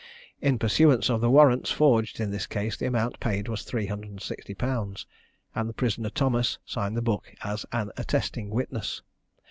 [0.41, 5.05] In pursuance of the warrants forged in this case the amount paid was £360,
[5.53, 9.03] and the prisoner Thomas signed the book as an attesting witness.